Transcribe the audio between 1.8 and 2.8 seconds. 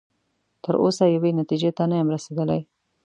نه یم رسیدلی.